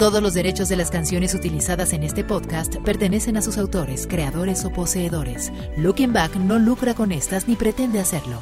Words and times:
Todos 0.00 0.22
los 0.22 0.32
derechos 0.32 0.70
de 0.70 0.76
las 0.76 0.90
canciones 0.90 1.34
utilizadas 1.34 1.92
en 1.92 2.02
este 2.02 2.24
podcast 2.24 2.76
pertenecen 2.76 3.36
a 3.36 3.42
sus 3.42 3.58
autores, 3.58 4.06
creadores 4.06 4.64
o 4.64 4.72
poseedores. 4.72 5.52
Looking 5.76 6.14
Back 6.14 6.36
no 6.36 6.58
lucra 6.58 6.94
con 6.94 7.12
estas 7.12 7.46
ni 7.48 7.54
pretende 7.54 8.00
hacerlo. 8.00 8.40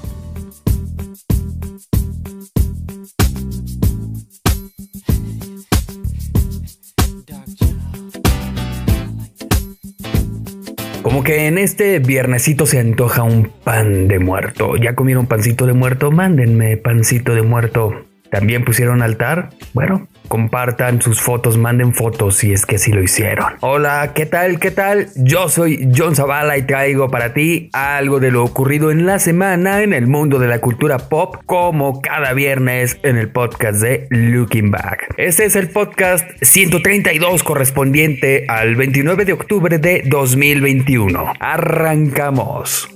Como 11.03 11.25
que 11.25 11.49
en 11.49 11.59
este 11.59 11.99
viernesito 11.99 12.67
se 12.67 12.79
antoja 12.79 13.25
un 13.25 13.51
pan 13.65 14.07
de 14.07 14.21
muerto. 14.21 14.77
¿Ya 14.77 14.95
comieron 14.95 15.27
pancito 15.27 15.67
de 15.67 15.73
muerto? 15.73 16.13
Mándenme 16.13 16.77
pancito 16.77 17.35
de 17.35 17.43
muerto. 17.43 18.05
¿También 18.31 18.65
pusieron 18.65 19.03
altar? 19.03 19.51
Bueno, 19.73 20.07
compartan 20.29 21.03
sus 21.03 21.21
fotos, 21.21 21.59
manden 21.59 21.95
fotos 21.95 22.37
si 22.37 22.53
es 22.53 22.67
que 22.67 22.79
sí 22.79 22.93
lo 22.93 23.03
hicieron. 23.03 23.55
Hola, 23.61 24.13
¿qué 24.15 24.27
tal? 24.27 24.61
¿Qué 24.61 24.71
tal? 24.71 25.09
Yo 25.17 25.49
soy 25.49 25.91
John 25.97 26.15
Zavala 26.15 26.59
y 26.59 26.63
traigo 26.63 27.11
para 27.11 27.35
ti 27.35 27.71
algo 27.73 28.21
de 28.21 28.31
lo 28.31 28.45
ocurrido 28.45 28.91
en 28.91 29.07
la 29.07 29.19
semana 29.19 29.83
en 29.83 29.93
el 29.93 30.07
mundo 30.07 30.39
de 30.39 30.49
la 30.49 30.61
cultura 30.61 30.99
pop, 30.99 31.37
como 31.47 32.01
cada 32.01 32.33
viernes 32.35 32.99
en 33.03 33.17
el 33.17 33.31
podcast 33.31 33.81
de 33.81 34.07
Looking 34.11 34.71
Back. 34.71 35.15
Este 35.17 35.45
es 35.45 35.57
el 35.57 35.71
podcast 35.71 36.29
132 36.43 37.43
correspondiente 37.43 38.45
al 38.49 38.77
29 38.77 39.25
de 39.25 39.33
octubre 39.33 39.79
de 39.79 40.03
2021. 40.07 41.33
Arrancamos. 41.41 42.89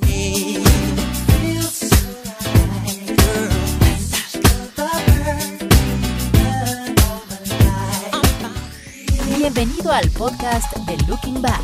Al 10.03 10.11
podcast 10.11 10.77
de 10.79 10.97
Looking 11.07 11.41
Back. 11.41 11.61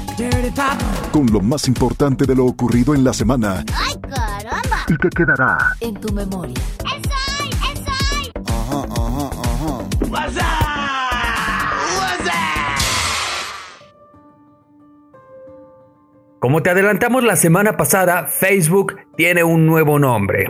Con 1.12 1.26
lo 1.26 1.40
más 1.40 1.66
importante 1.66 2.24
de 2.24 2.34
lo 2.34 2.46
ocurrido 2.46 2.94
en 2.94 3.02
la 3.02 3.12
semana 3.12 3.64
¡Ay, 3.74 3.94
caramba! 4.00 4.84
y 4.88 4.96
que 4.96 5.08
quedará 5.10 5.58
En 5.80 5.94
tu 5.94 6.12
memoria. 6.12 6.54
Como 16.40 16.62
te 16.62 16.70
adelantamos 16.70 17.24
la 17.24 17.34
semana 17.34 17.76
pasada, 17.76 18.26
Facebook 18.26 18.94
tiene 19.16 19.42
un 19.42 19.66
nuevo 19.66 19.98
nombre. 19.98 20.46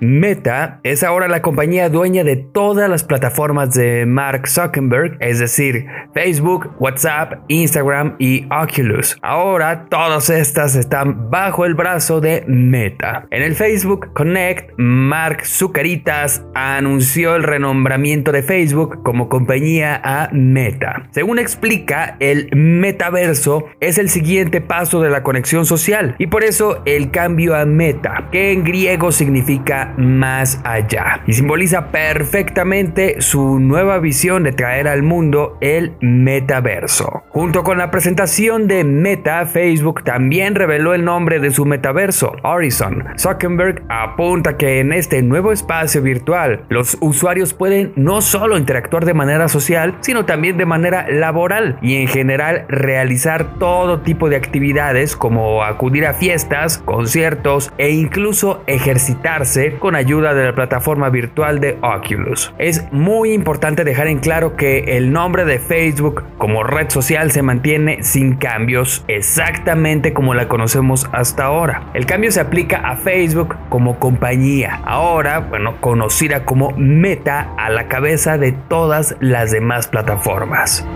Meta 0.00 0.80
es 0.82 1.02
ahora 1.02 1.28
la 1.28 1.42
compañía 1.42 1.88
dueña 1.88 2.24
de 2.24 2.36
todas 2.36 2.88
las 2.88 3.04
plataformas 3.04 3.74
de 3.74 4.06
Mark 4.06 4.48
Zuckerberg, 4.48 5.16
es 5.20 5.38
decir, 5.38 5.86
Facebook, 6.14 6.70
WhatsApp, 6.78 7.40
Instagram 7.48 8.16
y 8.18 8.46
Oculus. 8.50 9.16
Ahora 9.22 9.86
todas 9.88 10.30
estas 10.30 10.76
están 10.76 11.30
bajo 11.30 11.64
el 11.64 11.74
brazo 11.74 12.20
de 12.20 12.44
Meta. 12.46 13.26
En 13.30 13.42
el 13.42 13.54
Facebook 13.54 14.12
Connect, 14.14 14.70
Mark 14.76 15.44
Zucaritas 15.44 16.44
anunció 16.54 17.36
el 17.36 17.42
renombramiento 17.42 18.32
de 18.32 18.42
Facebook 18.42 19.02
como 19.02 19.28
compañía 19.28 20.00
a 20.02 20.28
Meta. 20.32 21.08
Según 21.10 21.38
explica, 21.38 22.16
el 22.20 22.48
metaverso 22.54 23.66
es 23.80 23.98
el 23.98 24.08
siguiente 24.08 24.60
paso 24.60 25.00
de 25.00 25.10
la 25.10 25.22
conexión 25.22 25.66
social 25.66 26.14
y 26.18 26.26
por 26.26 26.44
eso 26.44 26.82
el 26.84 27.10
cambio 27.10 27.56
a 27.56 27.64
Meta, 27.64 28.28
que 28.30 28.52
en 28.52 28.64
griego 28.64 29.12
significa 29.12 29.85
más 29.96 30.60
allá 30.64 31.22
y 31.26 31.32
simboliza 31.32 31.88
perfectamente 31.90 33.20
su 33.20 33.58
nueva 33.58 33.98
visión 33.98 34.44
de 34.44 34.52
traer 34.52 34.88
al 34.88 35.02
mundo 35.02 35.58
el 35.60 35.92
metaverso. 36.00 37.22
Junto 37.28 37.62
con 37.62 37.78
la 37.78 37.90
presentación 37.90 38.68
de 38.68 38.84
Meta, 38.84 39.46
Facebook 39.46 40.04
también 40.04 40.54
reveló 40.54 40.94
el 40.94 41.04
nombre 41.04 41.40
de 41.40 41.50
su 41.50 41.64
metaverso, 41.64 42.34
Horizon. 42.42 43.04
Zuckerberg 43.18 43.82
apunta 43.88 44.56
que 44.56 44.80
en 44.80 44.92
este 44.92 45.22
nuevo 45.22 45.52
espacio 45.52 46.02
virtual 46.02 46.64
los 46.68 46.96
usuarios 47.00 47.54
pueden 47.54 47.92
no 47.96 48.22
solo 48.22 48.56
interactuar 48.56 49.04
de 49.04 49.14
manera 49.14 49.48
social, 49.48 49.96
sino 50.00 50.24
también 50.24 50.56
de 50.56 50.66
manera 50.66 51.06
laboral 51.08 51.78
y 51.82 51.96
en 51.96 52.08
general 52.08 52.66
realizar 52.68 53.58
todo 53.58 54.00
tipo 54.00 54.28
de 54.28 54.36
actividades 54.36 55.16
como 55.16 55.62
acudir 55.62 56.06
a 56.06 56.14
fiestas, 56.14 56.78
conciertos 56.78 57.72
e 57.78 57.90
incluso 57.90 58.62
ejercitarse 58.66 59.75
con 59.78 59.96
ayuda 59.96 60.34
de 60.34 60.44
la 60.44 60.54
plataforma 60.54 61.08
virtual 61.10 61.60
de 61.60 61.78
Oculus. 61.82 62.52
Es 62.58 62.84
muy 62.92 63.32
importante 63.32 63.84
dejar 63.84 64.06
en 64.08 64.18
claro 64.18 64.56
que 64.56 64.96
el 64.96 65.12
nombre 65.12 65.44
de 65.44 65.58
Facebook 65.58 66.24
como 66.38 66.62
red 66.62 66.90
social 66.90 67.30
se 67.30 67.42
mantiene 67.42 68.02
sin 68.02 68.36
cambios 68.36 69.04
exactamente 69.08 70.12
como 70.12 70.34
la 70.34 70.48
conocemos 70.48 71.08
hasta 71.12 71.44
ahora. 71.44 71.90
El 71.94 72.06
cambio 72.06 72.30
se 72.30 72.40
aplica 72.40 72.78
a 72.78 72.96
Facebook 72.96 73.56
como 73.68 73.98
compañía, 73.98 74.80
ahora, 74.84 75.40
bueno, 75.40 75.80
conocida 75.80 76.44
como 76.44 76.72
Meta 76.76 77.54
a 77.56 77.70
la 77.70 77.88
cabeza 77.88 78.38
de 78.38 78.52
todas 78.52 79.16
las 79.20 79.50
demás 79.50 79.88
plataformas. 79.88 80.86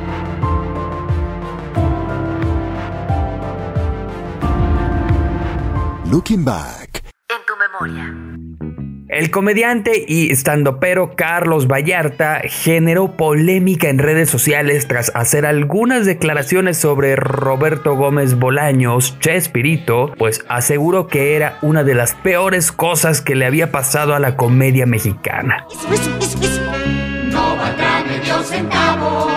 Looking 6.10 6.44
Back. 6.44 7.04
En 7.28 7.38
tu 7.46 7.54
memoria. 7.56 8.19
El 9.10 9.32
comediante 9.32 10.04
y 10.06 10.30
estandopero 10.30 11.16
Carlos 11.16 11.66
Vallarta 11.66 12.42
generó 12.44 13.16
polémica 13.16 13.88
en 13.88 13.98
redes 13.98 14.30
sociales 14.30 14.86
tras 14.86 15.10
hacer 15.16 15.46
algunas 15.46 16.06
declaraciones 16.06 16.78
sobre 16.78 17.16
Roberto 17.16 17.96
Gómez 17.96 18.38
Bolaños, 18.38 19.18
Chespirito, 19.18 20.14
pues 20.16 20.44
aseguró 20.48 21.08
que 21.08 21.34
era 21.34 21.58
una 21.60 21.82
de 21.82 21.94
las 21.96 22.14
peores 22.14 22.70
cosas 22.70 23.20
que 23.20 23.34
le 23.34 23.46
había 23.46 23.72
pasado 23.72 24.14
a 24.14 24.20
la 24.20 24.36
comedia 24.36 24.86
mexicana. 24.86 25.66
No 27.32 27.56
medio 28.06 28.42
centavo. 28.44 29.29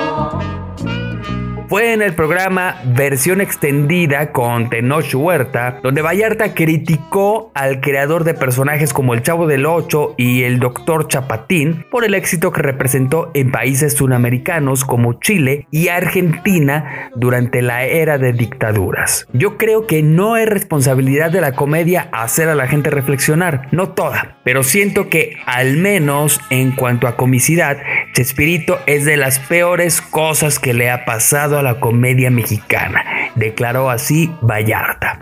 Fue 1.74 1.92
en 1.94 2.04
el 2.04 2.14
programa 2.14 2.80
Versión 2.86 3.42
Extendida 3.42 4.32
con 4.32 4.70
Tenoch 4.70 5.16
Huerta, 5.16 5.80
donde 5.82 6.04
Vallarta 6.04 6.54
criticó 6.54 7.52
al 7.56 7.82
creador 7.82 8.26
de 8.26 8.36
personajes 8.36 8.94
como 8.94 9.16
el 9.16 9.24
Chavo 9.24 9.48
del 9.48 9.66
Ocho 9.66 10.14
y 10.16 10.44
el 10.44 10.60
Doctor 10.60 11.08
Chapatín 11.08 11.84
por 11.90 12.06
el 12.06 12.14
éxito 12.14 12.52
que 12.52 12.62
representó 12.62 13.32
en 13.34 13.52
países 13.52 13.96
sudamericanos 13.96 14.86
como 14.86 15.14
Chile 15.14 15.66
y 15.72 15.88
Argentina 15.88 17.10
durante 17.16 17.64
la 17.64 17.86
era 17.86 18.20
de 18.20 18.34
dictaduras. 18.34 19.28
Yo 19.34 19.58
creo 19.58 19.88
que 19.88 20.04
no 20.04 20.38
es 20.38 20.48
responsabilidad 20.48 21.32
de 21.32 21.42
la 21.42 21.54
comedia 21.54 22.08
hacer 22.12 22.50
a 22.50 22.56
la 22.56 22.68
gente 22.68 22.92
reflexionar, 22.92 23.70
no 23.72 23.90
toda, 23.90 24.38
pero 24.44 24.62
siento 24.62 25.10
que 25.10 25.38
al 25.48 25.78
menos 25.78 26.40
en 26.52 26.74
cuanto 26.74 27.08
a 27.08 27.16
comicidad, 27.16 27.78
Chespirito 28.14 28.78
es 28.86 29.06
de 29.06 29.18
las 29.18 29.40
peores 29.40 30.04
cosas 30.04 30.60
que 30.60 30.76
le 30.76 30.92
ha 30.92 31.04
pasado 31.06 31.58
a 31.58 31.63
la 31.64 31.80
comedia 31.80 32.30
mexicana, 32.30 33.04
declaró 33.36 33.90
así 33.90 34.32
Vallarta. 34.42 35.20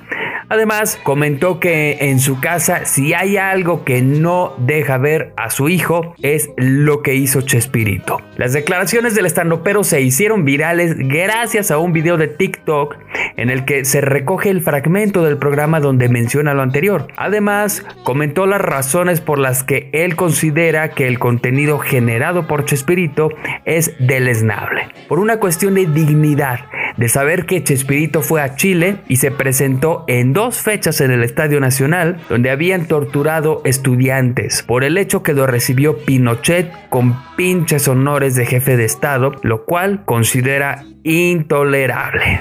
Además, 0.52 1.00
comentó 1.02 1.62
que 1.62 1.98
en 2.02 2.20
su 2.20 2.42
casa 2.42 2.84
si 2.84 3.14
hay 3.14 3.38
algo 3.38 3.86
que 3.86 4.02
no 4.02 4.54
deja 4.58 4.98
ver 4.98 5.32
a 5.38 5.50
su 5.50 5.70
hijo 5.70 6.14
es 6.22 6.50
lo 6.58 7.02
que 7.02 7.16
hizo 7.16 7.40
Chespirito. 7.40 8.20
Las 8.36 8.52
declaraciones 8.52 9.16
del 9.16 9.28
estandopero 9.28 9.86
se 9.86 10.02
hicieron 10.02 10.44
virales 10.44 10.98
gracias 10.98 11.72
a 11.72 11.78
un 11.78 11.94
video 11.94 12.18
de 12.18 12.28
TikTok 12.28 12.98
en 13.38 13.50
el 13.50 13.64
que 13.64 13.86
se 13.86 14.02
recoge 14.02 14.50
el 14.50 14.60
fragmento 14.60 15.24
del 15.24 15.38
programa 15.38 15.80
donde 15.80 16.10
menciona 16.10 16.54
lo 16.54 16.64
anterior. 16.64 17.08
Además, 17.16 17.86
comentó 18.04 18.46
las 18.46 18.60
razones 18.60 19.22
por 19.22 19.40
las 19.40 19.64
que 19.64 19.90
él 19.94 20.18
considera 20.18 20.90
que 20.90 21.08
el 21.08 21.18
contenido 21.18 21.80
generado 21.80 22.48
por 22.48 22.66
Chespirito 22.66 23.30
es 23.64 23.96
deleznable. 24.00 24.90
Por 25.08 25.20
una 25.20 25.38
cuestión 25.38 25.76
de 25.76 25.86
dignidad, 25.86 26.60
de 26.98 27.10
saber 27.10 27.46
que 27.46 27.64
Chespirito 27.64 28.22
fue 28.22 28.42
a 28.42 28.56
Chile 28.56 28.98
y 29.08 29.18
se 29.18 29.32
presentó 29.32 30.04
en 30.08 30.34
dos 30.34 30.58
fechas 30.58 31.02
en 31.02 31.12
el 31.12 31.24
Estadio 31.24 31.60
Nacional 31.60 32.20
donde 32.30 32.50
habían 32.50 32.86
torturado 32.86 33.62
estudiantes 33.66 34.64
por 34.64 34.84
el 34.84 34.98
hecho 34.98 35.24
que 35.24 35.34
lo 35.34 35.48
recibió 35.48 35.98
Pinochet 35.98 36.72
con 36.90 37.18
pinches 37.36 37.88
honores 37.88 38.36
de 38.36 38.46
jefe 38.46 38.78
de 38.78 38.86
Estado, 38.86 39.32
lo 39.44 39.66
cual 39.66 40.04
considera 40.06 40.84
intolerable. 41.04 42.40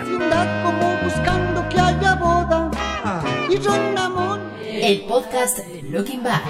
El 4.83 5.03
podcast 5.03 5.59
Looking 5.91 6.23
Back. 6.23 6.43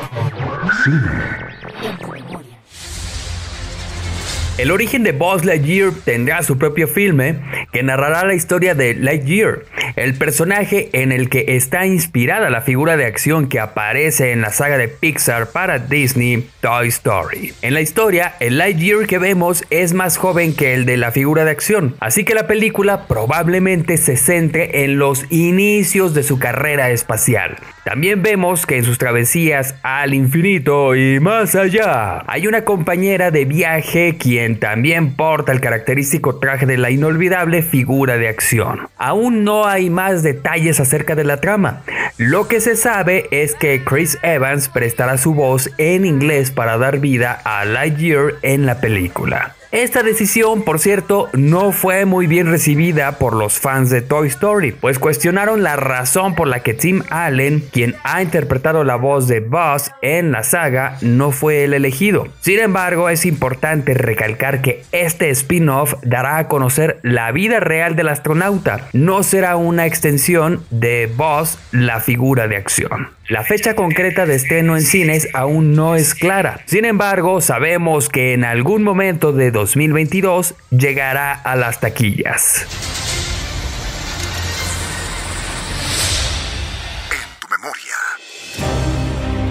El 4.60 4.70
origen 4.72 5.02
de 5.04 5.12
Buzz 5.12 5.46
Lightyear 5.46 5.90
tendrá 6.04 6.42
su 6.42 6.58
propio 6.58 6.86
filme 6.86 7.36
que 7.72 7.82
narrará 7.82 8.26
la 8.26 8.34
historia 8.34 8.74
de 8.74 8.92
Lightyear. 8.92 9.60
El 9.96 10.14
personaje 10.14 10.90
en 10.92 11.12
el 11.12 11.28
que 11.28 11.56
está 11.56 11.86
inspirada 11.86 12.50
la 12.50 12.62
figura 12.62 12.96
de 12.96 13.06
acción 13.06 13.48
que 13.48 13.60
aparece 13.60 14.32
en 14.32 14.40
la 14.40 14.50
saga 14.50 14.78
de 14.78 14.88
Pixar 14.88 15.50
para 15.50 15.78
Disney, 15.78 16.48
Toy 16.60 16.88
Story. 16.88 17.52
En 17.62 17.74
la 17.74 17.80
historia, 17.80 18.34
el 18.40 18.58
Lightyear 18.58 19.06
que 19.06 19.18
vemos 19.18 19.64
es 19.70 19.92
más 19.92 20.16
joven 20.16 20.54
que 20.54 20.74
el 20.74 20.84
de 20.86 20.96
la 20.96 21.12
figura 21.12 21.44
de 21.44 21.50
acción, 21.50 21.96
así 22.00 22.24
que 22.24 22.34
la 22.34 22.46
película 22.46 23.06
probablemente 23.06 23.96
se 23.96 24.16
centre 24.16 24.84
en 24.84 24.98
los 24.98 25.26
inicios 25.30 26.14
de 26.14 26.22
su 26.22 26.38
carrera 26.38 26.90
espacial. 26.90 27.56
También 27.84 28.22
vemos 28.22 28.66
que 28.66 28.76
en 28.76 28.84
sus 28.84 28.98
travesías 28.98 29.74
al 29.82 30.14
infinito 30.14 30.94
y 30.94 31.18
más 31.18 31.54
allá 31.54 32.24
hay 32.26 32.46
una 32.46 32.64
compañera 32.64 33.30
de 33.30 33.44
viaje 33.44 34.16
quien 34.16 34.60
también 34.60 35.16
porta 35.16 35.52
el 35.52 35.60
característico 35.60 36.38
traje 36.38 36.66
de 36.66 36.76
la 36.76 36.90
inolvidable 36.90 37.62
figura 37.62 38.16
de 38.16 38.28
acción. 38.28 38.88
Aún 38.96 39.44
no 39.44 39.66
hay 39.66 39.89
más 39.90 40.22
detalles 40.22 40.80
acerca 40.80 41.14
de 41.14 41.24
la 41.24 41.40
trama. 41.40 41.82
Lo 42.16 42.48
que 42.48 42.60
se 42.60 42.76
sabe 42.76 43.28
es 43.30 43.54
que 43.54 43.84
Chris 43.84 44.18
Evans 44.22 44.68
prestará 44.68 45.18
su 45.18 45.34
voz 45.34 45.70
en 45.78 46.06
inglés 46.06 46.50
para 46.50 46.78
dar 46.78 46.98
vida 46.98 47.40
a 47.44 47.64
Lightyear 47.64 48.34
en 48.42 48.66
la 48.66 48.80
película. 48.80 49.54
Esta 49.72 50.02
decisión, 50.02 50.62
por 50.62 50.80
cierto, 50.80 51.28
no 51.32 51.70
fue 51.70 52.04
muy 52.04 52.26
bien 52.26 52.48
recibida 52.48 53.18
por 53.18 53.36
los 53.36 53.60
fans 53.60 53.88
de 53.88 54.02
Toy 54.02 54.26
Story, 54.26 54.72
pues 54.72 54.98
cuestionaron 54.98 55.62
la 55.62 55.76
razón 55.76 56.34
por 56.34 56.48
la 56.48 56.64
que 56.64 56.74
Tim 56.74 57.04
Allen, 57.08 57.60
quien 57.70 57.94
ha 58.02 58.20
interpretado 58.20 58.82
la 58.82 58.96
voz 58.96 59.28
de 59.28 59.38
Buzz 59.38 59.92
en 60.02 60.32
la 60.32 60.42
saga, 60.42 60.98
no 61.02 61.30
fue 61.30 61.62
el 61.62 61.72
elegido. 61.72 62.26
Sin 62.40 62.58
embargo, 62.58 63.10
es 63.10 63.24
importante 63.24 63.94
recalcar 63.94 64.60
que 64.60 64.82
este 64.90 65.30
spin-off 65.30 65.94
dará 66.02 66.38
a 66.38 66.48
conocer 66.48 66.98
la 67.04 67.30
vida 67.30 67.60
real 67.60 67.94
del 67.94 68.08
astronauta, 68.08 68.88
no 68.92 69.22
será 69.22 69.54
una 69.54 69.86
extensión 69.86 70.64
de 70.70 71.08
Buzz, 71.16 71.58
la 71.70 72.00
figura 72.00 72.48
de 72.48 72.56
acción. 72.56 73.19
La 73.30 73.44
fecha 73.44 73.76
concreta 73.76 74.26
de 74.26 74.34
estreno 74.34 74.76
en 74.76 74.82
cines 74.82 75.28
aún 75.34 75.76
no 75.76 75.94
es 75.94 76.16
clara. 76.16 76.62
Sin 76.64 76.84
embargo, 76.84 77.40
sabemos 77.40 78.08
que 78.08 78.32
en 78.32 78.42
algún 78.42 78.82
momento 78.82 79.32
de 79.32 79.52
2022 79.52 80.56
llegará 80.70 81.32
a 81.34 81.54
las 81.54 81.78
taquillas. 81.78 82.66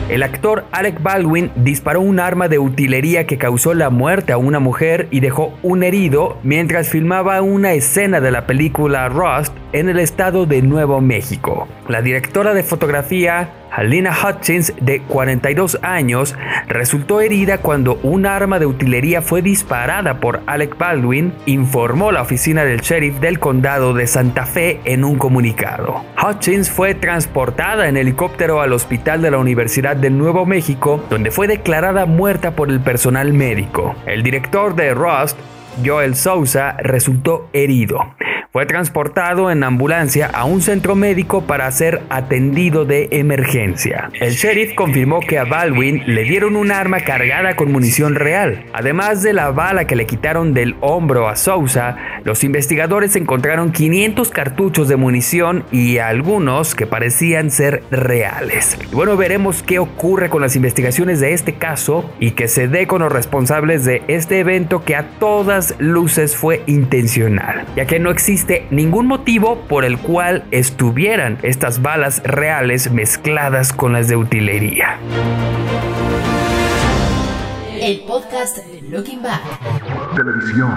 El 0.09 0.23
actor 0.23 0.65
Alec 0.71 1.03
Baldwin 1.03 1.51
disparó 1.55 2.01
un 2.01 2.19
arma 2.19 2.47
de 2.47 2.57
utilería 2.57 3.27
que 3.27 3.37
causó 3.37 3.75
la 3.75 3.91
muerte 3.91 4.33
a 4.33 4.37
una 4.37 4.59
mujer 4.59 5.07
y 5.11 5.19
dejó 5.19 5.53
un 5.61 5.83
herido 5.83 6.39
mientras 6.41 6.89
filmaba 6.89 7.43
una 7.43 7.73
escena 7.73 8.19
de 8.19 8.31
la 8.31 8.47
película 8.47 9.07
Rust 9.07 9.53
en 9.71 9.87
el 9.87 9.99
estado 9.99 10.47
de 10.47 10.63
Nuevo 10.63 10.99
México. 10.99 11.67
La 11.87 12.01
directora 12.01 12.55
de 12.55 12.63
fotografía 12.63 13.51
Halina 13.71 14.11
Hutchins, 14.11 14.73
de 14.81 15.01
42 15.01 15.79
años, 15.81 16.35
resultó 16.67 17.21
herida 17.21 17.59
cuando 17.59 17.99
un 18.03 18.25
arma 18.25 18.59
de 18.59 18.65
utilería 18.65 19.21
fue 19.21 19.41
disparada 19.41 20.19
por 20.19 20.41
Alec 20.45 20.77
Baldwin, 20.77 21.33
informó 21.45 22.11
la 22.11 22.21
oficina 22.21 22.63
del 22.65 22.81
sheriff 22.81 23.19
del 23.19 23.39
condado 23.39 23.93
de 23.93 24.07
Santa 24.07 24.45
Fe 24.45 24.79
en 24.85 25.03
un 25.03 25.17
comunicado. 25.17 26.03
Hutchins 26.21 26.69
fue 26.69 26.95
transportada 26.95 27.87
en 27.87 27.97
helicóptero 27.97 28.61
al 28.61 28.73
hospital 28.73 29.21
de 29.21 29.31
la 29.31 29.37
Universidad 29.37 29.95
de 29.95 30.09
Nuevo 30.09 30.45
México, 30.45 31.03
donde 31.09 31.31
fue 31.31 31.47
declarada 31.47 32.05
muerta 32.05 32.51
por 32.51 32.69
el 32.69 32.79
personal 32.79 33.33
médico. 33.33 33.95
El 34.05 34.23
director 34.23 34.75
de 34.75 34.93
Rust, 34.93 35.37
Joel 35.85 36.15
Sousa, 36.15 36.75
resultó 36.79 37.49
herido. 37.53 38.13
Fue 38.51 38.65
transportado 38.65 39.51
en 39.51 39.63
ambulancia 39.63 40.25
a 40.25 40.45
un 40.45 40.63
centro 40.63 40.95
médico 40.95 41.43
para 41.43 41.69
ser 41.71 42.01
atendido 42.09 42.83
de 42.83 43.07
emergencia. 43.11 44.09
El 44.19 44.33
sheriff 44.33 44.73
confirmó 44.73 45.19
que 45.19 45.37
a 45.37 45.43
Baldwin 45.43 46.01
le 46.07 46.23
dieron 46.23 46.55
un 46.55 46.71
arma 46.71 47.01
cargada 47.01 47.55
con 47.55 47.71
munición 47.71 48.15
real. 48.15 48.65
Además 48.73 49.21
de 49.21 49.33
la 49.33 49.51
bala 49.51 49.85
que 49.85 49.95
le 49.95 50.07
quitaron 50.07 50.55
del 50.55 50.75
hombro 50.81 51.29
a 51.29 51.35
Sousa, 51.35 51.95
los 52.23 52.43
investigadores 52.43 53.15
encontraron 53.15 53.71
500 53.71 54.31
cartuchos 54.31 54.87
de 54.87 54.95
munición 54.95 55.63
y 55.71 55.99
algunos 55.99 56.73
que 56.73 56.87
parecían 56.87 57.51
ser 57.51 57.83
reales. 57.91 58.79
bueno, 58.91 59.15
veremos 59.15 59.61
qué 59.61 59.77
ocurre 59.77 60.31
con 60.31 60.41
las 60.41 60.55
investigaciones 60.55 61.19
de 61.19 61.33
este 61.33 61.53
caso 61.53 62.09
y 62.19 62.31
que 62.31 62.47
se 62.47 62.67
dé 62.67 62.87
con 62.87 63.03
los 63.03 63.11
responsables 63.11 63.85
de 63.85 64.01
este 64.07 64.39
evento 64.39 64.83
que 64.83 64.95
a 64.95 65.03
todas 65.19 65.75
luces 65.77 66.35
fue 66.35 66.63
intencional, 66.65 67.67
ya 67.75 67.85
que 67.85 67.99
no 67.99 68.09
existe 68.09 68.38
ningún 68.71 69.07
motivo 69.07 69.61
por 69.67 69.85
el 69.85 69.97
cual 69.97 70.43
estuvieran 70.51 71.37
estas 71.43 71.81
balas 71.81 72.21
reales 72.23 72.91
mezcladas 72.91 73.73
con 73.73 73.93
las 73.93 74.07
de 74.07 74.15
utilería. 74.15 74.97
El 77.81 78.01
podcast 78.01 78.59
Looking 78.89 79.21
Back. 79.21 79.41
Televisión. 80.15 80.71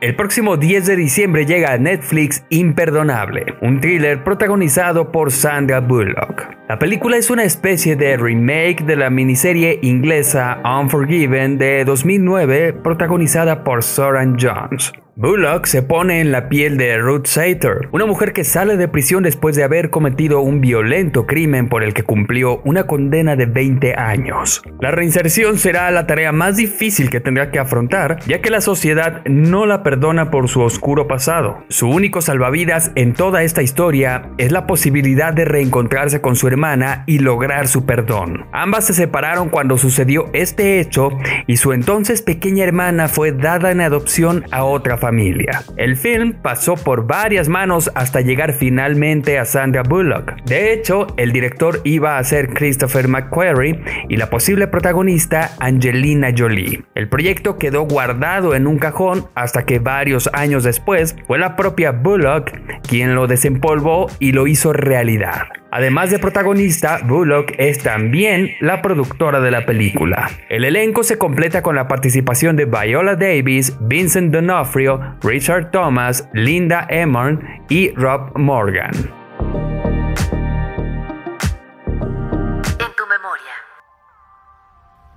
El 0.00 0.16
próximo 0.16 0.58
10 0.58 0.84
de 0.84 0.96
diciembre 0.96 1.46
llega 1.46 1.72
a 1.72 1.78
Netflix 1.78 2.44
Imperdonable, 2.50 3.54
un 3.62 3.80
thriller 3.80 4.22
protagonizado 4.22 5.10
por 5.10 5.32
Sandra 5.32 5.80
Bullock. 5.80 6.42
La 6.68 6.78
película 6.78 7.16
es 7.16 7.30
una 7.30 7.44
especie 7.44 7.96
de 7.96 8.16
remake 8.18 8.84
de 8.84 8.96
la 8.96 9.08
miniserie 9.08 9.78
inglesa 9.80 10.60
Unforgiven 10.62 11.56
de 11.56 11.86
2009 11.86 12.74
protagonizada 12.74 13.64
por 13.64 13.82
Soran 13.82 14.36
Jones. 14.38 14.92
Bullock 15.16 15.66
se 15.66 15.84
pone 15.84 16.20
en 16.20 16.32
la 16.32 16.48
piel 16.48 16.76
de 16.76 16.98
Ruth 16.98 17.26
Sater, 17.26 17.88
una 17.92 18.04
mujer 18.04 18.32
que 18.32 18.42
sale 18.42 18.76
de 18.76 18.88
prisión 18.88 19.22
después 19.22 19.54
de 19.54 19.62
haber 19.62 19.90
cometido 19.90 20.40
un 20.40 20.60
violento 20.60 21.24
crimen 21.24 21.68
por 21.68 21.84
el 21.84 21.94
que 21.94 22.02
cumplió 22.02 22.60
una 22.64 22.88
condena 22.88 23.36
de 23.36 23.46
20 23.46 23.94
años. 23.94 24.60
La 24.80 24.90
reinserción 24.90 25.56
será 25.56 25.88
la 25.92 26.08
tarea 26.08 26.32
más 26.32 26.56
difícil 26.56 27.10
que 27.10 27.20
tendrá 27.20 27.52
que 27.52 27.60
afrontar, 27.60 28.18
ya 28.26 28.40
que 28.40 28.50
la 28.50 28.60
sociedad 28.60 29.22
no 29.24 29.66
la 29.66 29.84
perdona 29.84 30.32
por 30.32 30.48
su 30.48 30.62
oscuro 30.62 31.06
pasado. 31.06 31.62
Su 31.68 31.88
único 31.88 32.20
salvavidas 32.20 32.90
en 32.96 33.12
toda 33.12 33.44
esta 33.44 33.62
historia 33.62 34.30
es 34.36 34.50
la 34.50 34.66
posibilidad 34.66 35.32
de 35.32 35.44
reencontrarse 35.44 36.20
con 36.20 36.34
su 36.34 36.48
hermana 36.48 37.04
y 37.06 37.20
lograr 37.20 37.68
su 37.68 37.86
perdón. 37.86 38.46
Ambas 38.50 38.86
se 38.86 38.94
separaron 38.94 39.48
cuando 39.48 39.78
sucedió 39.78 40.28
este 40.32 40.80
hecho 40.80 41.10
y 41.46 41.58
su 41.58 41.72
entonces 41.72 42.20
pequeña 42.20 42.64
hermana 42.64 43.06
fue 43.06 43.30
dada 43.30 43.70
en 43.70 43.80
adopción 43.80 44.44
a 44.50 44.64
otra 44.64 44.96
familia. 45.04 45.62
El 45.76 45.96
film 45.96 46.32
pasó 46.32 46.76
por 46.76 47.06
varias 47.06 47.50
manos 47.50 47.90
hasta 47.94 48.22
llegar 48.22 48.54
finalmente 48.54 49.38
a 49.38 49.44
Sandra 49.44 49.82
Bullock. 49.82 50.42
De 50.46 50.72
hecho, 50.72 51.08
el 51.18 51.30
director 51.30 51.82
iba 51.84 52.16
a 52.16 52.24
ser 52.24 52.54
Christopher 52.54 53.06
McQuarrie 53.06 53.84
y 54.08 54.16
la 54.16 54.30
posible 54.30 54.66
protagonista 54.66 55.50
Angelina 55.60 56.30
Jolie. 56.34 56.84
El 56.94 57.10
proyecto 57.10 57.58
quedó 57.58 57.82
guardado 57.82 58.54
en 58.54 58.66
un 58.66 58.78
cajón 58.78 59.26
hasta 59.34 59.66
que 59.66 59.78
varios 59.78 60.30
años 60.32 60.64
después 60.64 61.14
fue 61.26 61.38
la 61.38 61.54
propia 61.54 61.92
Bullock 61.92 62.52
quien 62.88 63.14
lo 63.14 63.26
desempolvó 63.26 64.06
y 64.20 64.32
lo 64.32 64.46
hizo 64.46 64.72
realidad. 64.72 65.63
Además 65.74 66.12
de 66.12 66.20
protagonista, 66.20 67.00
Bullock 67.04 67.54
es 67.58 67.78
también 67.80 68.52
la 68.60 68.80
productora 68.80 69.40
de 69.40 69.50
la 69.50 69.66
película. 69.66 70.30
El 70.48 70.64
elenco 70.64 71.02
se 71.02 71.18
completa 71.18 71.62
con 71.62 71.74
la 71.74 71.88
participación 71.88 72.54
de 72.54 72.66
Viola 72.66 73.16
Davis, 73.16 73.76
Vincent 73.80 74.32
D'Onofrio, 74.32 75.16
Richard 75.24 75.72
Thomas, 75.72 76.28
Linda 76.32 76.86
Emmern 76.88 77.64
y 77.68 77.90
Rob 77.96 78.38
Morgan. 78.38 78.92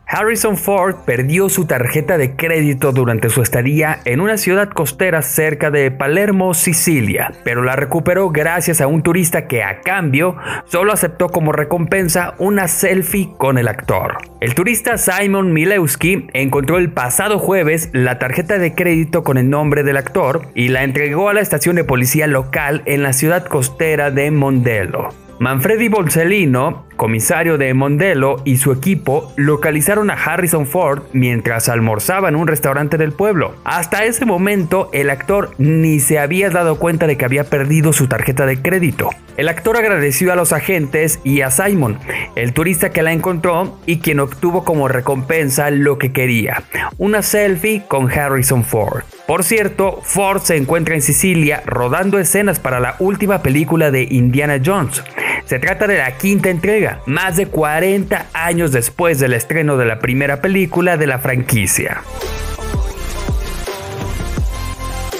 Harrison 0.10 0.56
Ford 0.56 0.96
perdió 1.06 1.50
su 1.50 1.66
tarjeta 1.66 2.18
de 2.18 2.38
crédito 2.38 2.94
durante 2.94 3.30
su 3.30 3.42
estadía 3.42 4.00
en 4.06 4.22
una 4.22 4.38
ciudad 4.38 4.70
costera 4.70 5.22
cerca 5.22 5.70
de 5.70 5.92
Palermo, 5.92 6.54
Sicilia, 6.54 7.34
pero 7.44 7.62
la 7.62 7.76
recuperó 7.76 8.30
gracias 8.30 8.80
a 8.80 8.88
un 8.88 9.04
turista 9.04 9.48
que 9.48 9.64
a 9.64 9.82
cambio 9.82 10.38
solo 10.64 10.94
aceptó 10.94 11.28
como 11.28 11.52
recompensa 11.52 12.36
una 12.38 12.70
selfie 12.70 13.34
con 13.38 13.58
el 13.58 13.68
actor. 13.68 14.18
El 14.40 14.56
turista 14.56 14.98
Simon 14.98 15.52
Milewski 15.52 16.28
encontró 16.32 16.78
el 16.78 16.90
pasado 16.90 17.38
jueves 17.38 17.90
la 17.92 18.18
tarjeta 18.18 18.60
de 18.60 18.76
crédito 18.76 19.26
con 19.26 19.38
el 19.38 19.50
nombre 19.50 19.84
del 19.84 19.98
actor 19.98 20.44
y 20.56 20.70
la 20.70 20.84
entregó 20.84 21.28
a 21.28 21.34
la 21.34 21.42
estación 21.42 21.76
de 21.76 21.84
policía 21.84 22.28
local 22.28 22.82
en 22.86 23.04
la 23.04 23.12
ciudad 23.12 23.46
costera 23.46 24.10
de 24.10 24.32
Mondello. 24.32 25.27
Manfredi 25.40 25.88
Bolsellino, 25.88 26.88
comisario 26.96 27.60
de 27.60 27.72
Mondello, 27.76 28.38
y 28.44 28.58
su 28.58 28.72
equipo 28.72 29.32
localizaron 29.36 30.10
a 30.10 30.16
Harrison 30.16 30.66
Ford 30.66 31.04
mientras 31.14 31.70
almorzaba 31.70 32.28
en 32.28 32.36
un 32.36 32.48
restaurante 32.48 32.98
del 32.98 33.12
pueblo. 33.12 33.56
Hasta 33.64 34.06
ese 34.06 34.26
momento, 34.26 34.90
el 34.94 35.12
actor 35.12 35.52
ni 35.60 36.00
se 36.00 36.18
había 36.18 36.50
dado 36.50 36.80
cuenta 36.80 37.06
de 37.06 37.18
que 37.18 37.26
había 37.26 37.44
perdido 37.44 37.94
su 37.94 38.08
tarjeta 38.08 38.48
de 38.48 38.60
crédito. 38.60 39.10
El 39.38 39.48
actor 39.48 39.78
agradeció 39.78 40.34
a 40.34 40.36
los 40.36 40.54
agentes 40.54 41.20
y 41.24 41.42
a 41.42 41.52
Simon, 41.52 42.00
el 42.36 42.54
turista 42.54 42.90
que 42.90 43.04
la 43.04 43.12
encontró 43.12 43.78
y 43.86 44.00
quien 44.00 44.20
obtuvo 44.20 44.64
como 44.64 44.88
recompensa 44.88 45.70
lo 45.70 46.00
que 46.00 46.12
quería, 46.12 46.64
una 46.98 47.22
selfie 47.22 47.84
con 47.88 48.12
Harrison 48.12 48.64
Ford. 48.64 49.04
Por 49.28 49.44
cierto, 49.44 50.00
Ford 50.04 50.42
se 50.42 50.56
encuentra 50.56 50.96
en 50.96 51.02
Sicilia 51.02 51.62
rodando 51.66 52.18
escenas 52.18 52.62
para 52.62 52.80
la 52.80 52.96
última 53.00 53.44
película 53.44 53.92
de 53.92 54.04
Indiana 54.04 54.62
Jones. 54.66 55.04
Se 55.44 55.60
trata 55.60 55.86
de 55.86 55.98
la 55.98 56.18
quinta 56.18 56.50
entrega, 56.50 57.02
más 57.06 57.36
de 57.36 57.48
40 57.48 58.28
años 58.32 58.72
después 58.72 59.20
del 59.20 59.34
estreno 59.34 59.76
de 59.76 59.86
la 59.86 60.00
primera 60.00 60.42
película 60.42 60.96
de 60.96 61.08
la 61.08 61.20
franquicia. 61.20 62.04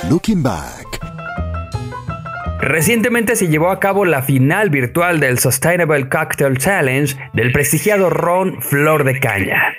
Looking 0.10 0.42
Back. 0.42 0.88
Recientemente 2.62 3.36
se 3.36 3.50
llevó 3.50 3.70
a 3.70 3.80
cabo 3.80 4.06
la 4.06 4.22
final 4.22 4.70
virtual 4.70 5.20
del 5.20 5.38
Sustainable 5.38 6.08
Cocktail 6.08 6.58
Challenge 6.58 7.14
del 7.34 7.52
prestigiado 7.52 8.10
ron 8.10 8.62
Flor 8.62 9.04
de 9.04 9.20
Caña. 9.20 9.74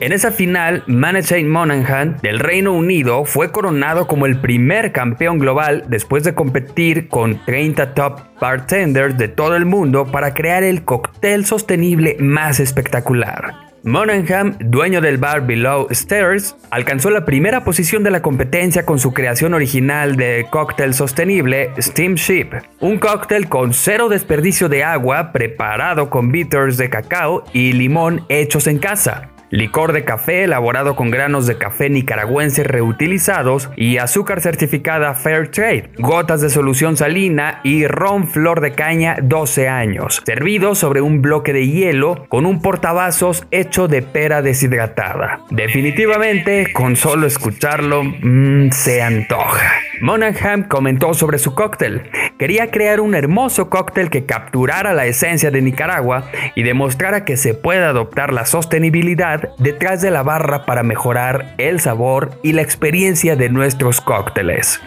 En 0.00 0.12
esa 0.12 0.30
final, 0.30 0.84
Manachane 0.86 1.48
Monaghan 1.48 2.18
del 2.22 2.38
Reino 2.38 2.72
Unido 2.72 3.24
fue 3.24 3.50
coronado 3.50 4.06
como 4.06 4.26
el 4.26 4.40
primer 4.40 4.92
campeón 4.92 5.40
global 5.40 5.86
después 5.88 6.22
de 6.22 6.34
competir 6.34 7.08
con 7.08 7.44
30 7.44 7.94
top 7.94 8.20
bartenders 8.40 9.18
de 9.18 9.26
todo 9.26 9.56
el 9.56 9.66
mundo 9.66 10.06
para 10.06 10.34
crear 10.34 10.62
el 10.62 10.84
cóctel 10.84 11.44
sostenible 11.46 12.16
más 12.20 12.60
espectacular. 12.60 13.54
Monaghan, 13.82 14.56
dueño 14.60 15.00
del 15.00 15.18
bar 15.18 15.46
Below 15.46 15.88
Stairs, 15.90 16.54
alcanzó 16.70 17.10
la 17.10 17.24
primera 17.24 17.64
posición 17.64 18.04
de 18.04 18.12
la 18.12 18.22
competencia 18.22 18.86
con 18.86 19.00
su 19.00 19.12
creación 19.12 19.52
original 19.52 20.14
de 20.14 20.46
cóctel 20.48 20.94
sostenible 20.94 21.72
Steamship, 21.80 22.50
un 22.80 22.98
cóctel 22.98 23.48
con 23.48 23.74
cero 23.74 24.08
desperdicio 24.08 24.68
de 24.68 24.84
agua 24.84 25.32
preparado 25.32 26.08
con 26.08 26.30
bitters 26.30 26.76
de 26.76 26.88
cacao 26.88 27.44
y 27.52 27.72
limón 27.72 28.24
hechos 28.28 28.68
en 28.68 28.78
casa 28.78 29.30
licor 29.50 29.92
de 29.92 30.04
café 30.04 30.44
elaborado 30.44 30.96
con 30.96 31.10
granos 31.10 31.46
de 31.46 31.58
café 31.58 31.90
nicaragüenses 31.90 32.66
reutilizados 32.66 33.70
y 33.76 33.98
azúcar 33.98 34.40
certificada 34.40 35.14
Fair 35.14 35.50
Trade, 35.50 35.90
gotas 35.98 36.40
de 36.40 36.50
solución 36.50 36.96
salina 36.96 37.60
y 37.64 37.86
ron 37.86 38.28
flor 38.28 38.60
de 38.60 38.72
caña 38.72 39.16
12 39.22 39.68
años, 39.68 40.22
servido 40.24 40.74
sobre 40.74 41.00
un 41.00 41.22
bloque 41.22 41.52
de 41.52 41.66
hielo 41.66 42.26
con 42.28 42.46
un 42.46 42.60
portavasos 42.60 43.46
hecho 43.50 43.88
de 43.88 44.02
pera 44.02 44.42
deshidratada. 44.42 45.40
Definitivamente, 45.50 46.72
con 46.72 46.96
solo 46.96 47.26
escucharlo, 47.26 48.02
mmm, 48.04 48.70
se 48.70 49.02
antoja. 49.02 49.87
Monaghan 50.00 50.64
comentó 50.64 51.14
sobre 51.14 51.38
su 51.38 51.54
cóctel. 51.54 52.10
Quería 52.38 52.70
crear 52.70 53.00
un 53.00 53.14
hermoso 53.14 53.68
cóctel 53.68 54.10
que 54.10 54.26
capturara 54.26 54.92
la 54.92 55.06
esencia 55.06 55.50
de 55.50 55.60
Nicaragua 55.60 56.30
y 56.54 56.62
demostrara 56.62 57.24
que 57.24 57.36
se 57.36 57.54
puede 57.54 57.84
adoptar 57.84 58.32
la 58.32 58.46
sostenibilidad 58.46 59.50
detrás 59.58 60.00
de 60.00 60.10
la 60.10 60.22
barra 60.22 60.66
para 60.66 60.82
mejorar 60.82 61.54
el 61.58 61.80
sabor 61.80 62.30
y 62.42 62.52
la 62.52 62.62
experiencia 62.62 63.36
de 63.36 63.48
nuestros 63.48 64.00
cócteles. 64.00 64.80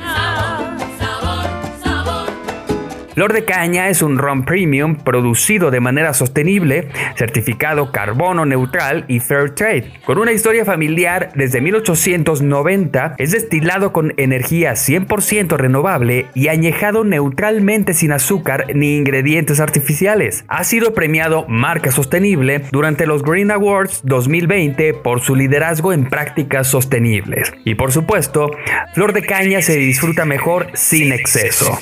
Flor 3.14 3.34
de 3.34 3.44
Caña 3.44 3.90
es 3.90 4.02
un 4.02 4.18
ron 4.18 4.46
premium 4.46 4.96
producido 4.96 5.70
de 5.70 5.82
manera 5.82 6.14
sostenible, 6.14 6.88
certificado 7.16 7.92
carbono 7.92 8.46
neutral 8.46 9.04
y 9.10 9.20
fair 9.20 9.54
trade. 9.54 9.92
Con 10.06 10.18
una 10.18 10.32
historia 10.32 10.64
familiar 10.64 11.32
desde 11.36 11.60
1890, 11.60 13.16
es 13.18 13.32
destilado 13.32 13.92
con 13.92 14.14
energía 14.16 14.74
100% 14.74 15.58
renovable 15.58 16.28
y 16.34 16.48
añejado 16.48 17.04
neutralmente 17.04 17.94
sin 17.94 18.14
azúcar 18.14 18.68
ni 18.74 18.96
ingredientes 18.96 19.60
artificiales. 19.60 20.46
Ha 20.48 20.64
sido 20.64 20.94
premiado 20.94 21.46
Marca 21.50 21.92
Sostenible 21.92 22.64
durante 22.72 23.06
los 23.06 23.24
Green 23.24 23.52
Awards 23.52 24.02
2020 24.06 24.94
por 24.94 25.20
su 25.20 25.36
liderazgo 25.36 25.92
en 25.92 26.06
prácticas 26.06 26.68
sostenibles. 26.68 27.52
Y 27.66 27.76
por 27.76 27.92
supuesto, 27.92 28.52
Flor 28.94 29.12
de 29.12 29.24
Caña 29.24 29.62
se 29.62 29.76
disfruta 29.76 30.24
mejor 30.24 30.68
sin 30.74 31.12
exceso. 31.12 31.78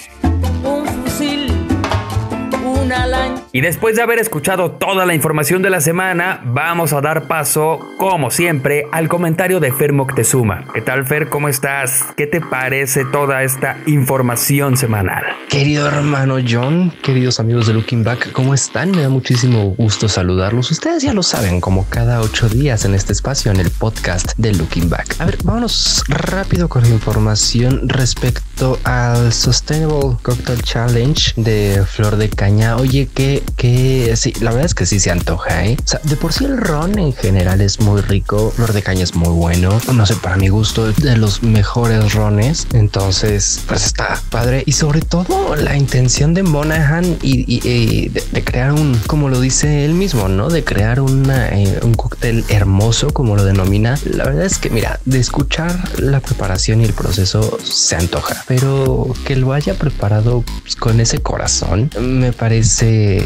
Y 3.51 3.61
después 3.61 3.95
de 3.95 4.01
haber 4.01 4.19
escuchado 4.19 4.71
toda 4.71 5.05
la 5.05 5.13
información 5.13 5.61
de 5.61 5.69
la 5.69 5.81
semana, 5.81 6.41
vamos 6.45 6.93
a 6.93 7.01
dar 7.01 7.27
paso, 7.27 7.79
como 7.97 8.31
siempre, 8.31 8.85
al 8.91 9.07
comentario 9.07 9.59
de 9.59 9.71
Fer 9.71 9.93
Moctezuma. 9.93 10.65
¿Qué 10.73 10.81
tal, 10.81 11.05
Fer? 11.05 11.29
¿Cómo 11.29 11.49
estás? 11.49 12.05
¿Qué 12.15 12.27
te 12.27 12.41
parece 12.41 13.05
toda 13.05 13.43
esta 13.43 13.77
información 13.85 14.77
semanal? 14.77 15.23
Querido 15.49 15.87
hermano 15.87 16.37
John, 16.47 16.93
queridos 17.03 17.39
amigos 17.39 17.67
de 17.67 17.73
Looking 17.73 18.03
Back, 18.03 18.31
¿cómo 18.31 18.53
están? 18.53 18.91
Me 18.91 19.01
da 19.01 19.09
muchísimo 19.09 19.75
gusto 19.77 20.07
saludarlos. 20.07 20.71
Ustedes 20.71 21.03
ya 21.03 21.13
lo 21.13 21.23
saben, 21.23 21.59
como 21.59 21.87
cada 21.89 22.21
ocho 22.21 22.49
días 22.49 22.85
en 22.85 22.93
este 22.93 23.13
espacio, 23.13 23.51
en 23.51 23.59
el 23.59 23.69
podcast 23.71 24.33
de 24.37 24.53
Looking 24.53 24.89
Back. 24.89 25.15
A 25.19 25.25
ver, 25.25 25.37
vámonos 25.43 26.03
rápido 26.07 26.69
con 26.69 26.83
la 26.83 26.89
información 26.89 27.89
respecto 27.89 28.79
al 28.83 29.33
Sustainable 29.33 30.17
Cocktail 30.21 30.61
Challenge 30.63 31.33
de 31.37 31.83
Flor 31.87 32.15
de 32.17 32.29
Caña. 32.29 32.78
Oye, 32.79 33.07
que 33.13 33.43
que, 33.59 34.13
sí, 34.15 34.33
la 34.39 34.51
verdad 34.51 34.65
es 34.65 34.73
que 34.73 34.85
sí 34.85 35.01
se 35.01 35.11
antoja, 35.11 35.65
¿eh? 35.65 35.77
De 36.03 36.15
por 36.15 36.31
sí 36.31 36.45
el 36.45 36.57
ron 36.57 36.97
en 36.97 37.13
general 37.13 37.59
es 37.59 37.81
muy 37.81 37.99
rico, 37.99 38.51
flor 38.55 38.71
de 38.71 38.81
caña 38.81 39.03
es 39.03 39.15
muy 39.15 39.29
bueno, 39.29 39.79
no 39.93 40.05
sé, 40.05 40.15
para 40.15 40.37
mi 40.37 40.47
gusto 40.47 40.91
de 40.93 41.17
los 41.17 41.43
mejores 41.43 42.13
rones, 42.13 42.67
entonces 42.71 43.61
pues 43.67 43.85
está 43.85 44.21
padre 44.29 44.63
y 44.65 44.71
sobre 44.71 45.01
todo 45.01 45.57
la 45.57 45.75
intención 45.75 46.33
de 46.33 46.43
Monaghan 46.43 47.17
y, 47.21 48.09
de, 48.09 48.43
crear 48.45 48.71
un, 48.71 48.97
como 49.07 49.27
lo 49.27 49.41
dice 49.41 49.83
él 49.83 49.93
mismo, 49.93 50.29
¿no? 50.29 50.49
De 50.49 50.63
crear 50.63 51.01
una, 51.01 51.49
eh, 51.49 51.79
un 51.83 51.95
cóctel 51.95 52.45
hermoso, 52.47 53.09
como 53.13 53.35
lo 53.35 53.43
denomina. 53.43 53.99
La 54.05 54.23
verdad 54.23 54.45
es 54.45 54.57
que, 54.57 54.69
mira, 54.69 55.01
de 55.03 55.19
escuchar 55.19 55.99
la 55.99 56.21
preparación 56.21 56.79
y 56.79 56.85
el 56.85 56.93
proceso 56.93 57.57
se 57.61 57.97
antoja, 57.97 58.43
pero 58.47 59.13
que 59.25 59.35
lo 59.35 59.51
haya 59.51 59.73
preparado 59.73 60.43
pues, 60.61 60.77
con 60.77 61.01
ese 61.01 61.19
corazón 61.19 61.89
me 61.99 62.31
parece 62.31 62.68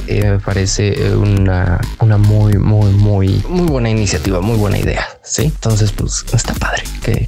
eh, 0.07 0.21
me 0.23 0.39
parece 0.39 1.15
una, 1.15 1.79
una 1.99 2.17
muy, 2.17 2.57
muy, 2.57 2.91
muy, 2.91 3.43
muy 3.49 3.65
buena 3.65 3.89
iniciativa, 3.89 4.39
muy 4.41 4.57
buena 4.57 4.77
idea. 4.77 5.05
Sí, 5.23 5.43
entonces, 5.43 5.91
pues 5.91 6.25
está 6.33 6.53
padre, 6.53 6.83
qué, 7.01 7.27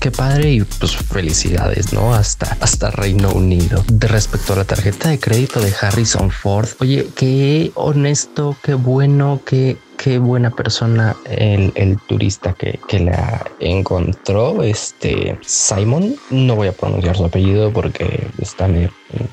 qué, 0.00 0.10
padre 0.10 0.52
y 0.52 0.62
pues 0.62 0.96
felicidades, 0.96 1.92
no? 1.92 2.14
Hasta, 2.14 2.56
hasta 2.60 2.90
Reino 2.90 3.30
Unido. 3.32 3.84
De 3.88 4.08
respecto 4.08 4.52
a 4.52 4.56
la 4.56 4.64
tarjeta 4.64 5.08
de 5.08 5.18
crédito 5.18 5.60
de 5.60 5.72
Harrison 5.80 6.30
Ford, 6.30 6.68
oye, 6.80 7.08
qué 7.14 7.72
honesto, 7.74 8.56
qué 8.62 8.74
bueno, 8.74 9.40
qué, 9.44 9.76
qué 9.96 10.18
buena 10.18 10.50
persona 10.50 11.16
el, 11.24 11.98
turista 12.06 12.52
que, 12.54 12.78
que, 12.88 13.00
la 13.00 13.44
encontró, 13.60 14.62
este 14.62 15.38
Simon. 15.42 16.16
No 16.30 16.56
voy 16.56 16.68
a 16.68 16.72
pronunciar 16.72 17.16
su 17.16 17.24
apellido 17.24 17.72
porque 17.72 18.26
está 18.38 18.66
medio, 18.68 18.90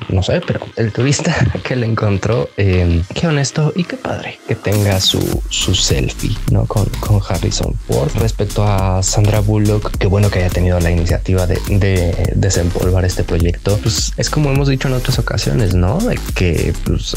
no 0.10 0.22
sé, 0.22 0.42
pero 0.46 0.60
el 0.75 0.92
turista 0.92 1.36
que 1.63 1.75
la 1.75 1.86
encontró, 1.86 2.50
em, 2.58 3.03
qué 3.13 3.27
honesto 3.27 3.74
y 3.75 3.84
qué 3.84 3.98
padre 3.98 4.39
que 4.48 4.56
tenga 4.56 5.00
su, 5.01 5.42
su 5.50 5.74
selfie 5.74 6.38
¿no? 6.51 6.65
con, 6.65 6.86
con 7.00 7.20
Harrison 7.27 7.74
Ford. 7.88 8.12
Respecto 8.15 8.63
a 8.63 9.01
Sandra 9.03 9.39
Bullock, 9.39 9.98
qué 9.98 10.08
bueno 10.08 10.30
que 10.30 10.39
haya 10.39 10.50
tenido 10.50 10.80
la 10.80 10.92
iniciativa 10.92 11.48
de, 11.48 11.60
de 11.68 12.34
desempolvar 12.36 13.06
este 13.06 13.24
proyecto. 13.24 13.77
Pues 13.82 14.13
es 14.18 14.30
como 14.30 14.51
hemos 14.51 14.68
dicho 14.68 14.88
en 14.88 14.94
otras 14.94 15.20
ocasiones, 15.20 15.74
no? 15.74 15.98
De 15.98 16.20
que 16.36 16.74
pues, 16.86 17.15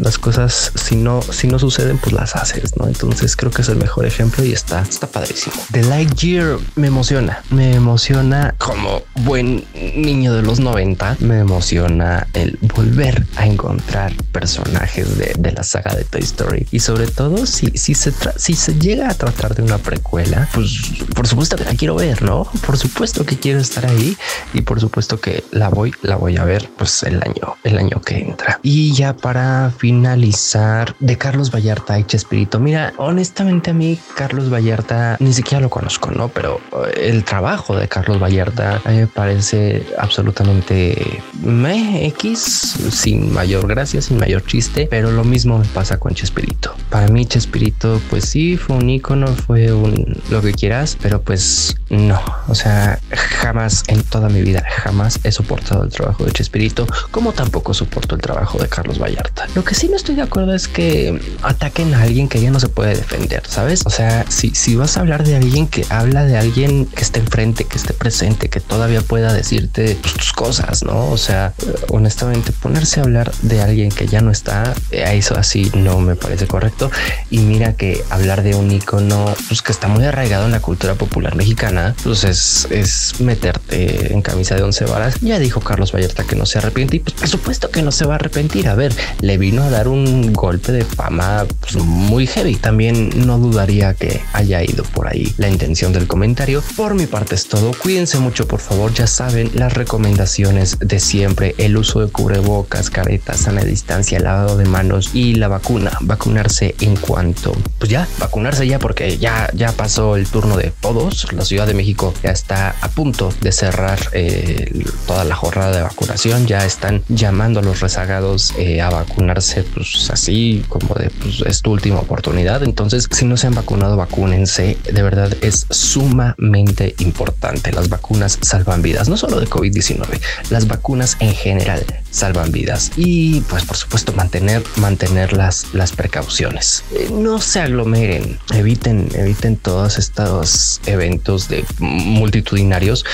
las 0.00 0.18
cosas, 0.18 0.72
si 0.74 0.96
no, 0.96 1.22
si 1.22 1.48
no 1.48 1.58
suceden, 1.58 1.98
pues 1.98 2.12
las 2.12 2.36
haces, 2.36 2.76
¿no? 2.76 2.86
Entonces 2.86 3.36
creo 3.36 3.50
que 3.50 3.62
es 3.62 3.68
el 3.68 3.76
mejor 3.76 4.06
ejemplo 4.06 4.44
y 4.44 4.52
está, 4.52 4.82
está 4.82 5.06
padrísimo. 5.06 5.56
The 5.72 5.82
Lightyear 5.82 6.58
me 6.76 6.86
emociona, 6.86 7.42
me 7.50 7.74
emociona 7.74 8.54
como 8.58 9.02
buen 9.24 9.64
niño 9.96 10.32
de 10.34 10.42
los 10.42 10.60
90, 10.60 11.16
me 11.20 11.40
emociona 11.40 11.95
el 12.34 12.58
volver 12.74 13.26
a 13.36 13.46
encontrar 13.46 14.12
personajes 14.32 15.16
de, 15.18 15.34
de 15.38 15.52
la 15.52 15.62
saga 15.62 15.94
de 15.94 16.04
Toy 16.04 16.22
Story 16.22 16.66
y 16.70 16.80
sobre 16.80 17.06
todo 17.06 17.46
si, 17.46 17.68
si, 17.74 17.94
se 17.94 18.12
si 18.36 18.54
se 18.54 18.74
llega 18.78 19.08
a 19.08 19.14
tratar 19.14 19.54
de 19.54 19.62
una 19.62 19.78
precuela, 19.78 20.48
pues 20.52 20.80
por 21.14 21.26
supuesto 21.26 21.56
que 21.56 21.64
la 21.64 21.74
quiero 21.74 21.94
ver, 21.94 22.22
¿no? 22.22 22.46
Por 22.66 22.76
supuesto 22.76 23.24
que 23.24 23.38
quiero 23.38 23.60
estar 23.60 23.86
ahí 23.86 24.16
y 24.52 24.62
por 24.62 24.80
supuesto 24.80 25.20
que 25.20 25.44
la 25.50 25.68
voy, 25.68 25.92
la 26.02 26.16
voy 26.16 26.36
a 26.36 26.44
ver 26.44 26.68
pues 26.76 27.02
el 27.02 27.22
año, 27.22 27.56
el 27.64 27.78
año 27.78 28.00
que 28.00 28.18
entra. 28.18 28.60
Y 28.62 28.92
ya 28.92 29.16
para 29.16 29.72
finalizar 29.76 30.94
de 31.00 31.16
Carlos 31.16 31.50
Vallarta 31.50 31.98
y 31.98 32.04
Chespirito, 32.04 32.58
mira, 32.58 32.92
honestamente 32.96 33.70
a 33.70 33.74
mí 33.74 33.98
Carlos 34.16 34.52
Vallarta 34.52 35.16
ni 35.20 35.32
siquiera 35.32 35.60
lo 35.60 35.70
conozco, 35.70 36.10
¿no? 36.10 36.28
Pero 36.28 36.60
eh, 36.86 37.08
el 37.08 37.24
trabajo 37.24 37.76
de 37.76 37.88
Carlos 37.88 38.20
Vallarta 38.20 38.80
a 38.84 38.90
me 38.90 39.06
parece 39.06 39.86
absolutamente 39.98 41.22
me 41.42 41.76
eh, 41.76 41.85
X, 42.06 42.76
sin 42.90 43.32
mayor 43.32 43.66
gracia, 43.66 44.02
sin 44.02 44.18
mayor 44.18 44.44
chiste, 44.44 44.86
pero 44.90 45.10
lo 45.10 45.24
mismo 45.24 45.58
me 45.58 45.66
pasa 45.66 45.98
con 45.98 46.14
Chespirito. 46.14 46.74
Para 46.90 47.08
mí 47.08 47.26
Chespirito, 47.26 48.00
pues 48.10 48.24
sí, 48.24 48.56
fue 48.56 48.76
un 48.76 48.88
icono, 48.90 49.26
fue 49.28 49.72
un 49.72 50.20
lo 50.30 50.42
que 50.42 50.52
quieras, 50.52 50.96
pero 51.00 51.22
pues 51.22 51.76
no, 51.88 52.20
o 52.48 52.54
sea, 52.54 52.98
jamás 53.10 53.84
en 53.86 54.02
toda 54.02 54.28
mi 54.28 54.42
vida, 54.42 54.64
jamás 54.82 55.20
he 55.22 55.30
soportado 55.30 55.84
el 55.84 55.90
trabajo 55.90 56.24
de 56.24 56.32
Chespirito, 56.32 56.86
como 57.10 57.32
tampoco 57.32 57.74
soporto 57.74 58.16
el 58.16 58.20
trabajo 58.20 58.58
de 58.58 58.68
Carlos 58.68 58.98
Vallarta. 58.98 59.46
Lo 59.54 59.64
que 59.64 59.74
sí 59.74 59.88
no 59.88 59.96
estoy 59.96 60.16
de 60.16 60.22
acuerdo 60.22 60.54
es 60.54 60.68
que 60.68 61.20
ataquen 61.42 61.94
a 61.94 62.02
alguien 62.02 62.28
que 62.28 62.40
ya 62.40 62.50
no 62.50 62.60
se 62.60 62.68
puede 62.68 62.96
defender, 62.96 63.42
¿sabes? 63.46 63.82
O 63.84 63.90
sea, 63.90 64.24
si, 64.28 64.50
si 64.50 64.74
vas 64.74 64.96
a 64.96 65.00
hablar 65.00 65.24
de 65.24 65.36
alguien 65.36 65.68
que 65.68 65.84
habla 65.90 66.24
de 66.24 66.36
alguien 66.36 66.86
que 66.86 67.02
esté 67.02 67.20
enfrente, 67.20 67.64
que 67.64 67.76
esté 67.76 67.92
presente, 67.92 68.48
que 68.48 68.60
todavía 68.60 69.00
pueda 69.02 69.32
decirte 69.32 69.96
tus 70.16 70.32
cosas, 70.32 70.82
¿no? 70.82 71.10
O 71.10 71.16
sea, 71.16 71.54
honestamente, 71.90 72.52
ponerse 72.52 73.00
a 73.00 73.04
hablar 73.04 73.32
de 73.42 73.62
alguien 73.62 73.90
que 73.90 74.06
ya 74.06 74.20
no 74.20 74.30
está, 74.30 74.74
eh, 74.90 75.04
a 75.04 75.14
eso 75.14 75.36
así 75.36 75.70
no 75.74 76.00
me 76.00 76.16
parece 76.16 76.46
correcto. 76.46 76.90
Y 77.30 77.38
mira 77.38 77.74
que 77.74 78.02
hablar 78.10 78.42
de 78.42 78.54
un 78.54 78.70
icono 78.70 79.34
pues, 79.48 79.62
que 79.62 79.72
está 79.72 79.88
muy 79.88 80.04
arraigado 80.04 80.46
en 80.46 80.52
la 80.52 80.60
cultura 80.60 80.94
popular 80.94 81.36
mexicana, 81.36 81.94
pues 82.02 82.24
es, 82.24 82.68
es 82.70 83.20
meterte 83.20 84.12
en 84.12 84.22
camisa 84.22 84.54
de 84.54 84.62
once 84.62 84.84
varas. 84.84 85.20
Ya 85.20 85.38
dijo 85.38 85.60
Carlos 85.60 85.92
Vallarta 85.92 86.24
que 86.24 86.36
no 86.36 86.46
se 86.46 86.58
arrepiente 86.58 86.96
y 86.96 87.00
pues 87.00 87.14
por 87.14 87.28
supuesto 87.28 87.70
que 87.70 87.82
no 87.82 87.92
se 87.92 88.06
va 88.06 88.14
a 88.14 88.16
arrepentir. 88.16 88.68
A 88.68 88.74
ver, 88.74 88.94
le 89.20 89.38
vino 89.38 89.62
a 89.62 89.70
dar 89.70 89.88
un 89.88 90.32
golpe 90.32 90.72
de 90.72 90.84
fama 90.84 91.46
pues, 91.60 91.76
muy 91.76 92.26
heavy. 92.26 92.56
También 92.56 93.10
no 93.26 93.38
dudaría 93.38 93.94
que 93.94 94.20
haya 94.32 94.62
ido 94.62 94.84
por 94.84 95.08
ahí 95.08 95.34
la 95.36 95.48
intención 95.48 95.92
del 95.92 96.06
comentario. 96.06 96.62
Por 96.76 96.94
mi 96.94 97.06
parte 97.06 97.34
es 97.34 97.46
todo. 97.46 97.72
Cuídense 97.72 98.18
mucho, 98.18 98.46
por 98.46 98.60
favor. 98.60 98.92
Ya 98.94 99.06
saben 99.06 99.50
las 99.54 99.74
recomendaciones 99.74 100.78
de 100.80 101.00
siempre: 101.00 101.54
el 101.66 101.76
uso 101.76 102.00
de 102.00 102.10
cubrebocas, 102.10 102.90
caretas, 102.90 103.40
sana 103.40 103.62
distancia, 103.62 104.20
lavado 104.20 104.56
de 104.56 104.66
manos 104.66 105.10
y 105.14 105.34
la 105.34 105.48
vacuna. 105.48 105.90
Vacunarse 106.00 106.74
en 106.80 106.96
cuanto, 106.96 107.52
pues 107.78 107.90
ya, 107.90 108.08
vacunarse 108.18 108.66
ya 108.66 108.78
porque 108.78 109.18
ya, 109.18 109.50
ya 109.52 109.72
pasó 109.72 110.16
el 110.16 110.26
turno 110.28 110.56
de 110.56 110.72
todos. 110.80 111.32
La 111.32 111.44
Ciudad 111.44 111.66
de 111.66 111.74
México 111.74 112.14
ya 112.22 112.30
está 112.30 112.76
a 112.80 112.88
punto 112.88 113.32
de 113.40 113.50
cerrar 113.50 113.98
eh, 114.12 114.84
toda 115.06 115.24
la 115.24 115.34
jornada 115.34 115.76
de 115.76 115.82
vacunación. 115.82 116.46
Ya 116.46 116.64
están 116.64 117.02
llamando 117.08 117.60
a 117.60 117.62
los 117.62 117.80
rezagados 117.80 118.54
eh, 118.56 118.80
a 118.80 118.90
vacunarse, 118.90 119.64
pues 119.64 120.08
así 120.10 120.64
como 120.68 120.94
de 120.94 121.10
pues, 121.10 121.40
es 121.46 121.62
última 121.66 121.98
oportunidad. 121.98 122.62
Entonces, 122.62 123.08
si 123.10 123.24
no 123.24 123.36
se 123.36 123.48
han 123.48 123.54
vacunado, 123.54 123.96
vacúnense. 123.96 124.78
De 124.84 125.02
verdad 125.02 125.36
es 125.40 125.66
sumamente 125.70 126.94
importante. 127.00 127.72
Las 127.72 127.88
vacunas 127.88 128.38
salvan 128.40 128.82
vidas, 128.82 129.08
no 129.08 129.16
solo 129.16 129.40
de 129.40 129.48
COVID-19, 129.48 130.20
las 130.50 130.68
vacunas 130.68 131.16
en 131.18 131.34
general 131.34 131.55
general 131.60 132.05
salvan 132.16 132.50
vidas. 132.50 132.92
Y 132.96 133.42
pues 133.42 133.64
por 133.64 133.76
supuesto 133.76 134.12
mantener 134.12 134.62
mantener 134.76 135.32
las, 135.32 135.74
las 135.74 135.92
precauciones. 135.92 136.82
Eh, 136.92 137.10
no 137.12 137.40
se 137.40 137.60
aglomeren 137.60 138.38
eviten 138.54 139.08
eviten 139.14 139.56
todos 139.56 139.98
estos 139.98 140.80
eventos 140.86 141.48
de 141.48 141.64
multitudinarios. 141.78 143.04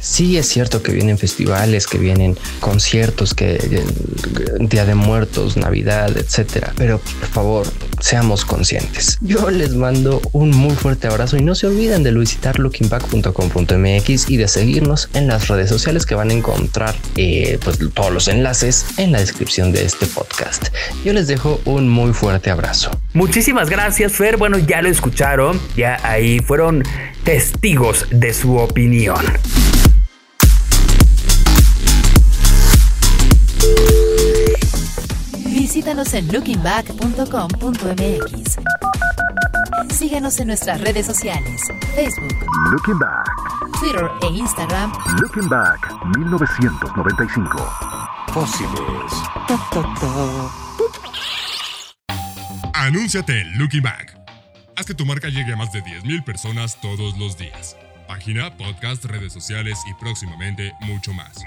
Sí 0.00 0.36
es 0.36 0.48
cierto 0.48 0.82
que 0.82 0.92
vienen 0.92 1.18
festivales 1.18 1.86
que 1.86 1.98
vienen 1.98 2.36
conciertos 2.60 3.34
que 3.34 3.54
eh, 3.56 3.84
día 4.60 4.84
de 4.84 4.94
muertos 4.94 5.56
navidad 5.56 6.16
etcétera 6.16 6.72
pero 6.76 6.98
por 6.98 7.28
favor 7.28 7.66
seamos 8.00 8.44
conscientes. 8.44 9.18
Yo 9.20 9.50
les 9.50 9.74
mando 9.74 10.20
un 10.32 10.50
muy 10.50 10.74
fuerte 10.74 11.06
abrazo 11.06 11.36
y 11.36 11.42
no 11.42 11.54
se 11.54 11.66
olviden 11.66 12.02
de 12.02 12.12
visitar 12.12 12.58
lookingback.com.mx 12.58 14.30
y 14.30 14.36
de 14.36 14.48
seguirnos 14.48 15.08
en 15.14 15.28
las 15.28 15.48
redes 15.48 15.68
sociales 15.68 16.06
que 16.06 16.14
van 16.14 16.30
a 16.30 16.32
encontrar 16.32 16.94
eh, 17.16 17.58
pues 17.62 17.78
todos 17.94 18.12
los 18.12 18.28
enlaces 18.28 18.47
en 18.96 19.12
la 19.12 19.20
descripción 19.20 19.72
de 19.72 19.84
este 19.84 20.06
podcast. 20.06 20.68
Yo 21.04 21.12
les 21.12 21.26
dejo 21.26 21.60
un 21.66 21.86
muy 21.86 22.14
fuerte 22.14 22.50
abrazo. 22.50 22.90
Muchísimas 23.12 23.68
gracias, 23.68 24.14
Fer. 24.14 24.38
Bueno, 24.38 24.58
ya 24.58 24.80
lo 24.80 24.88
escucharon, 24.88 25.60
ya 25.76 26.00
ahí 26.02 26.38
fueron 26.38 26.82
testigos 27.24 28.06
de 28.10 28.32
su 28.32 28.56
opinión. 28.56 29.22
Visítanos 35.44 36.14
en 36.14 36.32
lookingback.com.mx. 36.32 38.56
Síguenos 39.94 40.40
en 40.40 40.46
nuestras 40.46 40.80
redes 40.80 41.04
sociales, 41.04 41.60
Facebook, 41.94 42.34
Looking 42.70 42.98
Back, 42.98 43.28
Twitter 43.78 44.08
e 44.22 44.26
Instagram 44.28 44.90
Looking 45.20 45.50
Back 45.50 45.92
1995. 46.16 47.97
Fósiles. 48.38 48.70
Anúnciate 52.72 53.40
en 53.40 53.58
Looking 53.58 53.82
Back. 53.82 54.16
Haz 54.76 54.86
que 54.86 54.94
tu 54.94 55.04
marca 55.04 55.28
llegue 55.28 55.54
a 55.54 55.56
más 55.56 55.72
de 55.72 55.82
10.000 55.82 56.22
personas 56.22 56.80
todos 56.80 57.18
los 57.18 57.36
días. 57.36 57.76
Página, 58.06 58.56
podcast, 58.56 59.04
redes 59.06 59.32
sociales 59.32 59.76
y 59.90 59.94
próximamente 59.94 60.72
mucho 60.82 61.12
más. 61.12 61.42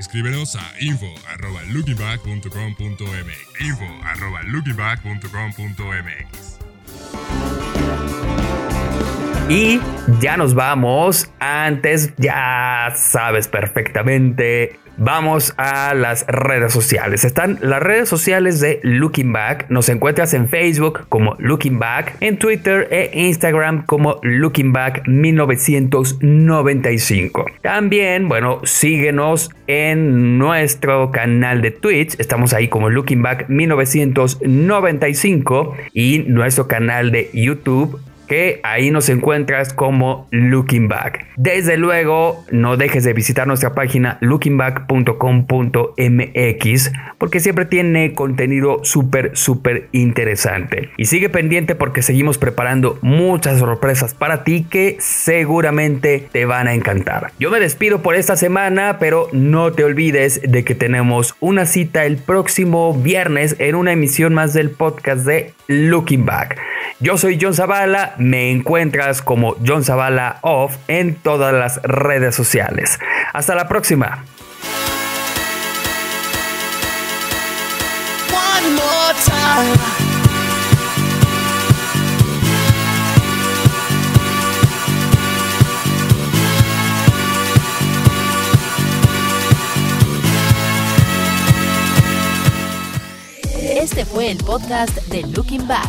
Escríbenos 0.00 0.56
a 0.56 0.68
info.lookingback.com.mx 0.80 3.60
info.lookingback.com.mx 3.60 6.58
Y 9.48 9.80
ya 10.20 10.36
nos 10.36 10.54
vamos. 10.54 11.30
Antes, 11.38 12.12
ya 12.16 12.92
sabes 12.96 13.46
perfectamente. 13.46 14.80
Vamos 14.98 15.54
a 15.58 15.92
las 15.94 16.26
redes 16.26 16.72
sociales. 16.72 17.24
Están 17.24 17.58
las 17.60 17.82
redes 17.82 18.08
sociales 18.08 18.60
de 18.60 18.80
Looking 18.82 19.30
Back. 19.32 19.66
Nos 19.68 19.90
encuentras 19.90 20.34
en 20.34 20.48
Facebook 20.48 21.06
como 21.08 21.36
Looking 21.38 21.78
Back, 21.78 22.16
en 22.20 22.38
Twitter 22.38 22.88
e 22.90 23.10
Instagram 23.12 23.84
como 23.84 24.18
Looking 24.22 24.72
Back 24.72 25.06
1995. 25.06 27.44
También, 27.60 28.26
bueno, 28.28 28.62
síguenos 28.64 29.50
en 29.66 30.38
nuestro 30.38 31.10
canal 31.10 31.60
de 31.60 31.72
Twitch. 31.72 32.18
Estamos 32.18 32.54
ahí 32.54 32.68
como 32.68 32.88
Looking 32.88 33.20
Back 33.22 33.48
1995 33.48 35.76
y 35.92 36.20
nuestro 36.26 36.68
canal 36.68 37.12
de 37.12 37.28
YouTube 37.34 38.00
que 38.26 38.60
ahí 38.62 38.90
nos 38.90 39.08
encuentras 39.08 39.72
como 39.72 40.28
Looking 40.30 40.88
Back. 40.88 41.26
Desde 41.36 41.76
luego, 41.76 42.44
no 42.50 42.76
dejes 42.76 43.04
de 43.04 43.12
visitar 43.12 43.46
nuestra 43.46 43.74
página 43.74 44.18
lookingback.com.mx 44.20 46.92
porque 47.18 47.40
siempre 47.40 47.64
tiene 47.64 48.14
contenido 48.14 48.80
súper, 48.84 49.36
súper 49.36 49.88
interesante. 49.92 50.90
Y 50.96 51.06
sigue 51.06 51.28
pendiente 51.28 51.74
porque 51.74 52.02
seguimos 52.02 52.38
preparando 52.38 52.98
muchas 53.02 53.58
sorpresas 53.58 54.14
para 54.14 54.44
ti 54.44 54.66
que 54.68 54.96
seguramente 54.98 56.28
te 56.32 56.44
van 56.44 56.68
a 56.68 56.74
encantar. 56.74 57.32
Yo 57.38 57.50
me 57.50 57.60
despido 57.60 58.02
por 58.02 58.14
esta 58.14 58.36
semana, 58.36 58.98
pero 58.98 59.28
no 59.32 59.72
te 59.72 59.84
olvides 59.84 60.40
de 60.42 60.64
que 60.64 60.74
tenemos 60.74 61.34
una 61.40 61.66
cita 61.66 62.04
el 62.04 62.16
próximo 62.16 62.94
viernes 62.94 63.56
en 63.58 63.74
una 63.74 63.92
emisión 63.92 64.34
más 64.34 64.52
del 64.52 64.70
podcast 64.70 65.24
de 65.24 65.54
Looking 65.68 66.24
Back. 66.24 66.58
Yo 67.00 67.18
soy 67.18 67.38
John 67.40 67.54
Zavala, 67.54 68.14
me 68.18 68.50
encuentras 68.50 69.22
como 69.22 69.56
John 69.64 69.84
Zavala 69.84 70.38
Off 70.42 70.76
en 70.88 71.16
todas 71.16 71.54
las 71.54 71.82
redes 71.82 72.34
sociales. 72.34 72.98
Hasta 73.32 73.54
la 73.54 73.68
próxima. 73.68 74.24
One 78.30 78.70
more 78.74 79.14
time. 79.24 79.96
Este 93.68 94.04
fue 94.04 94.30
el 94.30 94.38
podcast 94.38 94.96
de 95.08 95.22
Looking 95.28 95.66
Back. 95.68 95.88